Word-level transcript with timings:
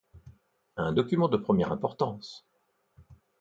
Un 0.77 0.93
document 0.93 1.27
de 1.27 1.37
première 1.37 1.71
importance!... 1.71 2.47